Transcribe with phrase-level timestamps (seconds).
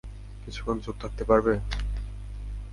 [0.43, 1.53] কিছুক্ষণ চুপ থাকতে পারবে?